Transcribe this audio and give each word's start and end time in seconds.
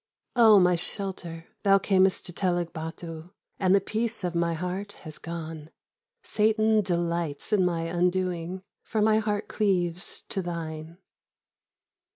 Oh, 0.35 0.59
my 0.59 0.75
shelter! 0.75 1.45
thou 1.61 1.77
camest 1.77 2.25
to 2.25 2.33
Teluk 2.33 2.73
Bâtu, 2.73 3.29
And 3.59 3.75
the 3.75 3.79
peace 3.79 4.23
of 4.23 4.33
my 4.33 4.55
heart 4.55 4.93
has 5.05 5.19
gone. 5.19 5.69
Satan 6.23 6.81
delights 6.81 7.53
in 7.53 7.63
my 7.63 7.83
undoing, 7.83 8.63
For 8.81 8.99
my 8.99 9.19
heart 9.19 9.47
cleaves 9.47 10.23
to 10.29 10.41
thine. 10.41 10.97